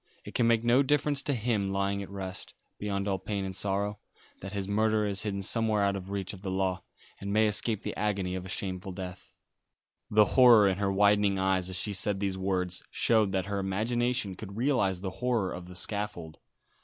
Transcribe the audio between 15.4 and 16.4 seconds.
of the scaffold.